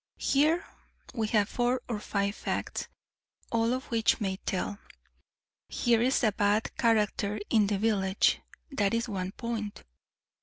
Here 0.17 0.65
we 1.13 1.27
have 1.27 1.47
four 1.47 1.79
or 1.87 1.99
five 1.99 2.33
facts, 2.35 2.87
all 3.51 3.71
of 3.71 3.83
which 3.91 4.19
may 4.19 4.37
tell. 4.47 4.79
Here 5.69 6.01
is 6.01 6.23
a 6.23 6.31
bad 6.31 6.75
character 6.75 7.39
in 7.51 7.67
the 7.67 7.77
village; 7.77 8.41
that 8.71 8.95
is 8.95 9.07
one 9.07 9.31
point. 9.31 9.83